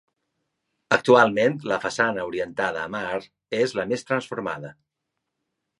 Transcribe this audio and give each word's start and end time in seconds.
Actualment, 0.97 1.59
la 1.73 1.79
façana 1.85 2.25
orientada 2.31 2.83
a 2.87 2.91
mar 2.99 3.21
és 3.63 3.79
la 3.81 3.91
més 3.95 4.09
transformada. 4.11 4.75